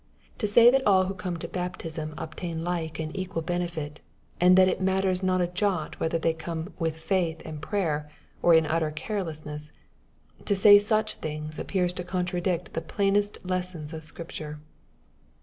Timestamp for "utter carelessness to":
8.65-10.55